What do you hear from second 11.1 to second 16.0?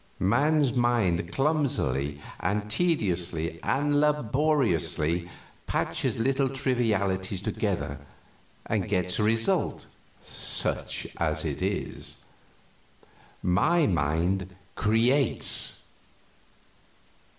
as it is. My mind creates!